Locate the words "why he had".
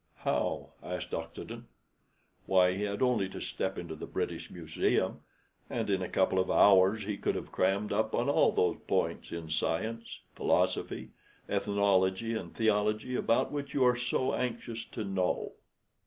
2.47-3.03